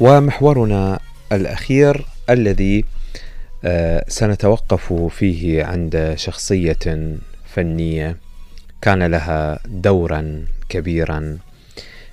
[0.00, 1.00] ومحورنا
[1.32, 2.84] الأخير الذي
[3.64, 7.16] آه، سنتوقف فيه عند شخصية
[7.46, 8.16] فنية
[8.82, 11.38] كان لها دورا كبيرا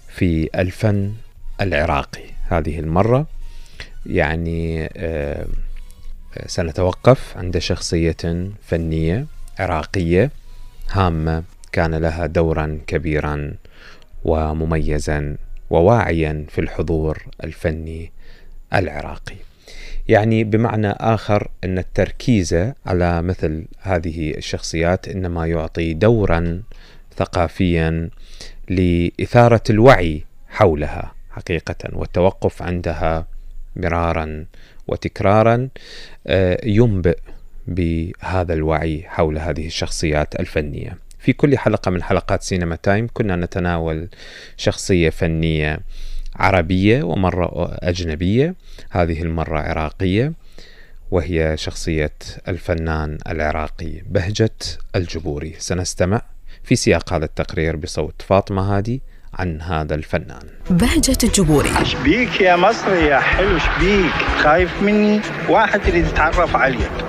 [0.07, 1.13] في الفن
[1.61, 2.23] العراقي.
[2.49, 3.27] هذه المرة
[4.05, 5.45] يعني آه،
[6.45, 9.25] سنتوقف عند شخصية فنية
[9.59, 10.31] عراقية
[10.91, 13.53] هامة كان لها دورا كبيرا
[14.23, 15.37] ومميزا
[15.69, 18.11] وواعيا في الحضور الفني
[18.73, 19.35] العراقي.
[20.07, 22.53] يعني بمعنى آخر أن التركيز
[22.85, 26.61] على مثل هذه الشخصيات إنما يعطي دورا
[27.17, 28.09] ثقافيا
[28.69, 33.27] لإثارة الوعي حولها حقيقة والتوقف عندها
[33.75, 34.45] مرارا
[34.87, 35.69] وتكرارا
[36.27, 37.17] آه، ينبئ
[37.67, 41.04] بهذا الوعي حول هذه الشخصيات الفنية.
[41.25, 44.07] في كل حلقة من حلقات سينما تايم كنا نتناول
[44.57, 45.79] شخصية فنية
[46.35, 48.55] عربية ومرة أجنبية،
[48.89, 50.33] هذه المرة عراقية
[51.11, 52.13] وهي شخصية
[52.47, 54.55] الفنان العراقي بهجة
[54.95, 55.55] الجبوري.
[55.57, 56.21] سنستمع
[56.63, 59.01] في سياق هذا التقرير بصوت فاطمة هادي
[59.33, 60.47] عن هذا الفنان.
[60.69, 61.85] بهجة الجبوري.
[61.85, 64.13] شبيك يا مصري يا حلو شبيك.
[64.37, 67.04] خايف مني؟ واحد يريد يتعرف عليك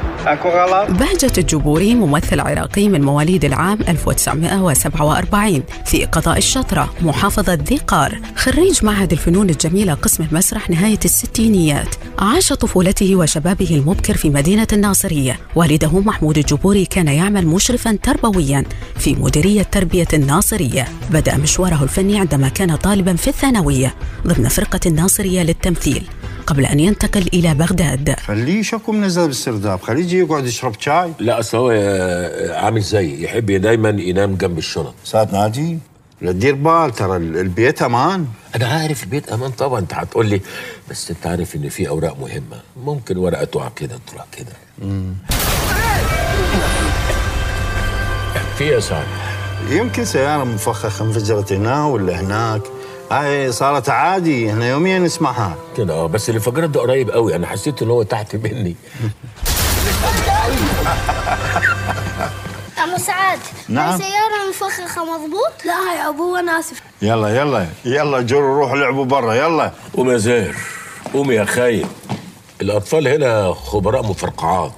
[0.92, 8.84] بهجة الجبوري ممثل عراقي من مواليد العام 1947 في قضاء الشطرة محافظة ذي قار خريج
[8.84, 11.94] معهد الفنون الجميلة قسم المسرح نهاية الستينيات.
[12.18, 15.38] عاش طفولته وشبابه المبكر في مدينة الناصرية.
[15.54, 18.64] والده محمود الجبوري كان يعمل مشرفا تربويا
[18.98, 20.88] في مديرية تربية الناصرية.
[21.10, 23.94] بدأ مشواره الفني عندما كان طالبا في الثانوية
[24.26, 26.02] ضمن فرقة الناصرية للتمثيل.
[26.46, 28.14] قبل أن ينتقل إلى بغداد.
[28.20, 31.12] خليه شكو منزل بالسرداب خليه يجي يقعد يشرب شاي.
[31.18, 34.94] لا أصل هو آه، عامل زيي يحب دايما ينام جنب الشنط.
[35.06, 35.78] أستاذ ناجي
[36.20, 38.26] لا تدير بال ترى البيت أمان.
[38.56, 39.78] أنا عارف البيت أمان طبعا.
[39.80, 40.40] أنت هتقول لي
[40.90, 42.60] بس أنت عارف ان في أوراق مهمة.
[42.84, 44.52] ممكن ورقة تقع كده تروح كده.
[48.58, 49.06] في يا سعد؟
[49.70, 52.62] يمكن سيارة مفخخة انفجرت هنا ولا هناك.
[53.10, 55.54] هاي صارت عادي إحنا يوميا نسمعها.
[55.76, 57.36] كده آه بس اللي فجرت ده قريب قوي.
[57.36, 58.76] أنا حسيت إن هو تحت مني.
[62.78, 63.98] عمو سعاد نعم.
[63.98, 66.82] سيارة مفخخة مضبوط؟ لا يا أبو أنا آسف.
[67.02, 69.72] يلا يلا يلا جروا روحوا لعبوا برا يلا.
[69.96, 70.54] قوم يا زاهر
[71.14, 71.86] قوم يا خايب
[72.62, 74.72] الأطفال هنا خبراء مفرقعات.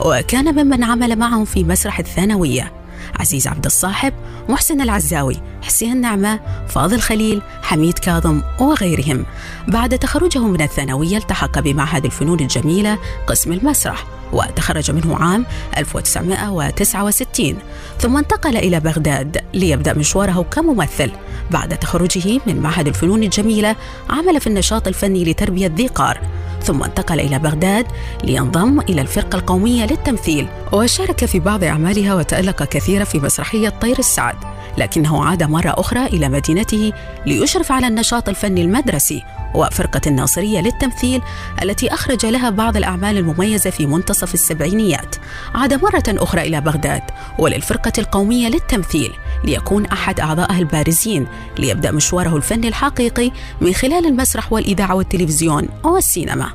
[0.00, 2.72] وكان ممن عمل معهم في مسرح الثانوية.
[3.14, 4.12] عزيز عبد الصاحب
[4.48, 9.26] محسن العزاوي حسين نعمة فاضل خليل حميد كاظم وغيرهم.
[9.68, 14.15] بعد تخرجه من الثانوية التحق بمعهد الفنون الجميلة قسم المسرح.
[14.32, 15.46] وتخرج منه عام
[15.78, 17.56] 1969
[18.00, 21.10] ثم انتقل إلى بغداد ليبدأ مشواره كممثل.
[21.50, 23.76] بعد تخرجه من معهد الفنون الجميلة
[24.10, 26.20] عمل في النشاط الفني لتربية ذي قار.
[26.62, 27.86] ثم انتقل إلى بغداد
[28.24, 34.55] لينضم إلى الفرقة القومية للتمثيل وشارك في بعض أعمالها وتألق كثيرا في مسرحية طير السعد.
[34.78, 36.92] لكنه عاد مرة أخرى إلى مدينته
[37.26, 39.22] ليشرف على النشاط الفني المدرسي
[39.54, 41.22] وفرقة الناصرية للتمثيل
[41.62, 45.16] التي أخرج لها بعض الأعمال المميزة في منتصف السبعينيات.
[45.54, 47.02] عاد مرة أخرى إلى بغداد
[47.38, 49.12] وللفرقة القومية للتمثيل
[49.44, 51.26] ليكون أحد أعضائها البارزين
[51.58, 56.48] ليبدأ مشواره الفني الحقيقي من خلال المسرح والإذاعة والتلفزيون والسينما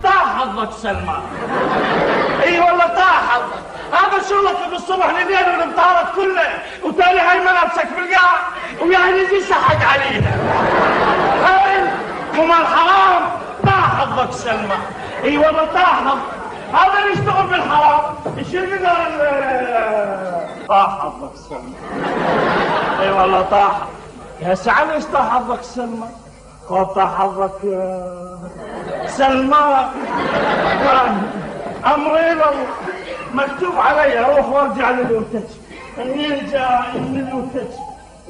[2.43, 3.61] اي والله طاح حظك
[3.91, 6.49] هذا شغلك من الصبح لليل والمطارد كله
[6.83, 8.39] وتالي هاي ملابسك بالقاع
[8.81, 10.31] ويا هني سحق علينا.
[11.45, 11.89] هاي
[12.39, 13.21] ومال حرام
[13.65, 14.77] طاح حظك سلمى.
[15.23, 15.99] إي والله طاح
[16.73, 18.01] هذا اللي يشتغل بالحرام.
[18.37, 18.87] يشيل
[20.69, 21.75] طاح حظك سلمى.
[23.01, 23.71] إي والله طاح
[24.41, 26.07] يا سعد إيش طاح حظك سلمى؟
[26.69, 28.37] قال طاح حظك يا
[29.07, 29.89] سلمى؟
[31.85, 32.53] أمري له
[33.33, 35.43] مكتوب علي أروح وأرجع للوتج
[35.97, 37.71] يرجع للوتج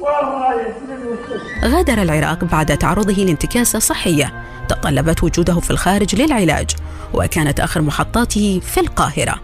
[0.00, 4.32] والرايح للوتج غادر العراق بعد تعرضه لانتكاسة صحية.
[4.68, 6.70] تطلبت وجوده في الخارج للعلاج
[7.14, 9.34] وكانت آخر محطاته في القاهرة.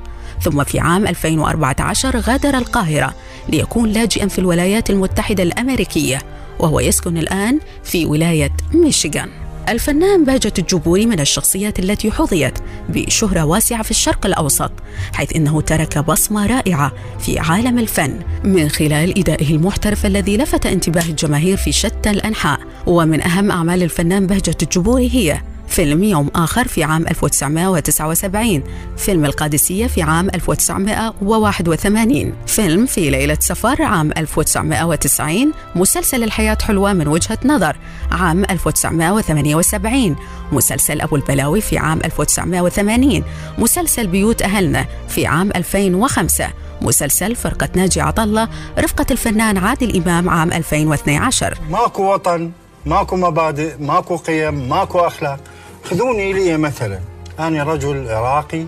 [0.43, 3.15] ثم في عام 2014 غادر القاهرة
[3.49, 6.19] ليكون لاجئا في الولايات المتحدة الأمريكية
[6.59, 9.48] وهو يسكن الآن في ولاية ميشيغان.
[9.69, 14.73] الفنان بهجة الجبوري من الشخصيات التي حظيت بشهرة واسعة في الشرق الأوسط
[15.13, 21.03] حيث إنه ترك بصمة رائعة في عالم الفن من خلال إدائه المحترف الذي لفت انتباه
[21.03, 22.61] الجماهير في شتى الأنحاء.
[22.87, 28.63] ومن أهم أعمال الفنان بهجة الجبوري هي فيلم يوم آخر في عام 1979
[28.97, 37.09] فيلم القادسية في عام 1981 فيلم في ليلة سفر عام 1990 مسلسل الحياة حلوة من
[37.09, 37.77] وجهة نظر
[38.11, 40.17] عام 1978
[40.53, 43.25] مسلسل أبو البلاوي في عام 1980
[43.59, 46.49] مسلسل بيوت أهلنا في عام 2005
[46.83, 48.49] مسلسل فرقة ناجي عطلة
[48.79, 52.51] رفقة الفنان عادل إمام عام 2012 ماكو وطن
[52.87, 55.41] ماكو مبادئ ماكو قيم ماكو أخلاق.
[55.91, 57.01] خذوني لي مثلا.
[57.39, 58.65] أنا رجل عراقي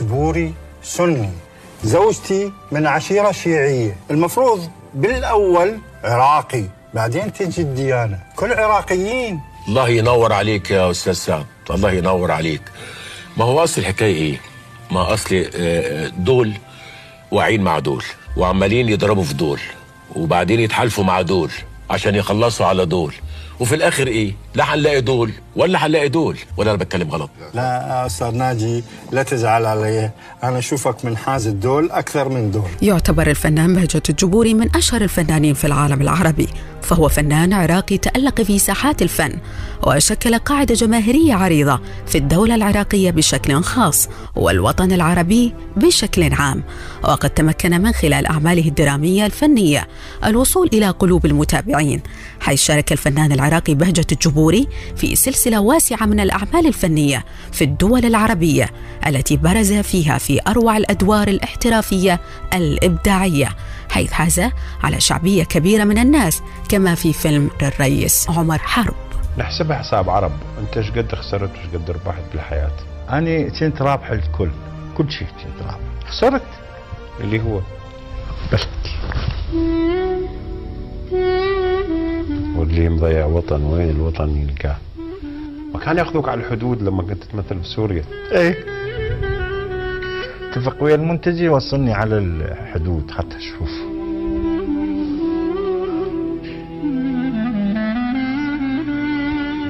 [0.00, 1.30] جبوري سني.
[1.84, 3.96] زوجتي من عشيرة شيعية.
[4.10, 6.64] المفروض بالأول عراقي
[6.94, 8.18] بعدين تجي الديانة.
[8.36, 9.40] كل عراقيين.
[9.68, 11.46] الله ينور عليك يا أستاذ سعد.
[11.70, 12.62] الله ينور عليك.
[13.36, 14.40] ما هو أصل الحكاية إيه؟
[14.90, 16.52] ما أصل آه، دول
[17.30, 18.04] واعين مع دول
[18.36, 19.60] وعمالين يضربوا في دول
[20.16, 21.50] وبعدين يتحالفوا مع دول
[21.90, 23.14] عشان يخلصوا على دول.
[23.60, 26.38] وفي الآخر إيه؟ لا هنلاقي دول ولا هنلاقي دول.
[26.56, 27.30] ولا أنا بتكلم غلط.
[27.54, 30.10] لا أستاذ ناجي لا تزعل علي.
[30.42, 32.68] أنا أشوفك من حاز الدول أكثر من دول.
[32.82, 36.48] يعتبر الفنان بهجة الجبوري من أشهر الفنانين في العالم العربي.
[36.82, 39.38] فهو فنان عراقي تألق في ساحات الفن
[39.86, 46.62] وشكل قاعدة جماهيرية عريضة في الدولة العراقية بشكل خاص والوطن العربي بشكل عام.
[47.02, 49.88] وقد تمكن من خلال أعماله الدرامية الفنية
[50.24, 52.02] الوصول إلى قلوب المتابعين
[52.40, 58.70] حيث شارك الفنان العراقي بهجة الجبوري في سلسلة واسعة من الأعمال الفنية في الدول العربية
[59.06, 62.20] التي برز فيها في أروع الأدوار الاحترافية
[62.54, 63.48] الإبداعية
[63.90, 64.40] حيث حاز
[64.82, 68.94] على شعبية كبيرة من الناس كما في فيلم للرئيس عمر حرب.
[69.38, 72.76] نحسبها حساب عرب أنت إيش قد خسرت وإيش قد ربحت بالحياة؟
[73.10, 74.50] أنا كنت رابح الكل
[74.96, 76.42] كل شيء كنت رابح خسرت؟
[77.20, 77.60] اللي هو
[78.52, 78.94] بلدي
[82.74, 84.76] واللي مضيع وطن؟ وين الوطن يلقاه
[85.74, 88.04] ما كان ياخذوك على الحدود لما كنت تمثل في سوريا.
[88.32, 88.64] إيه.
[90.50, 93.70] اتفق ويا المنتج يوصلني على الحدود حتى أشوف.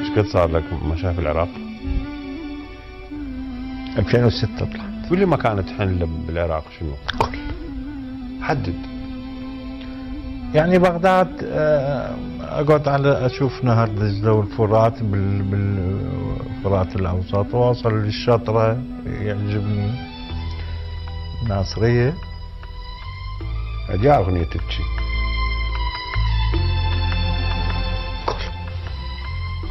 [0.00, 1.48] إيش قد صار لك ما شاف العراق
[3.98, 5.08] 2006 طلعت.
[5.10, 7.38] قول لي مكان تحن بالعراق شنو؟ كل
[8.42, 8.93] حدد.
[10.54, 19.90] يعني بغداد آه، أقعد على أشوف نهر دجلة والفرات بال- بالفرات الأوسط وأوصل للشطره يعجبني.
[21.48, 22.14] ناصرية.
[23.90, 24.82] جاء أغنية تبكي.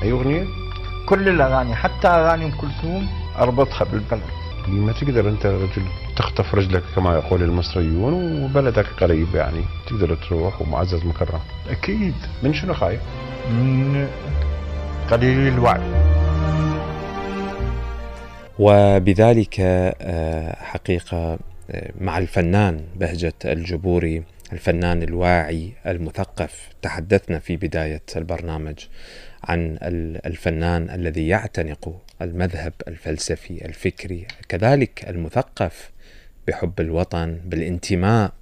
[0.03, 0.45] أي أغنية؟
[1.05, 3.07] كل الأغاني حتى أغاني أم كلثوم
[3.39, 4.21] أربطها بالبلد.
[4.67, 5.83] ما تقدر أنت رجل
[6.15, 11.39] تخطف رجلك كما يقول المصريون وبلدك قريب يعني تقدر تروح ومعزز مكرم
[11.69, 12.13] أكيد.
[12.43, 13.01] من شنو خايف؟
[13.49, 14.07] من
[15.11, 15.81] قليل الوعي.
[18.59, 21.39] وبذلك آه، حقيقة
[21.71, 24.23] آه، مع الفنان بهجة الجبوري
[24.53, 28.75] الفنان الواعي المثقف تحدثنا في بداية البرنامج
[29.43, 35.91] عن ال- الفنان الذي يعتنق المذهب الفلسفي الفكري كذلك المثقف
[36.47, 38.33] بحب الوطن بالانتماء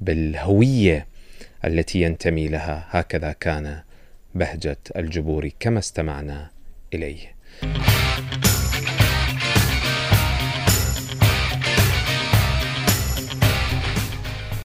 [0.00, 1.06] بالهوية
[1.64, 2.86] التي ينتمي لها.
[2.90, 3.82] هكذا كان
[4.34, 6.50] بهجة الجبوري كما استمعنا
[6.94, 7.33] إليه.